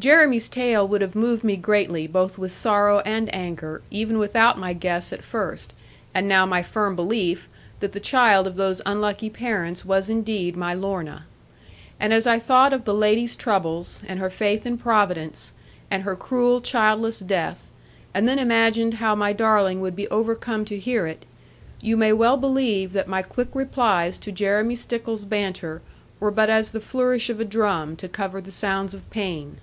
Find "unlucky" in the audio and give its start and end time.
8.86-9.28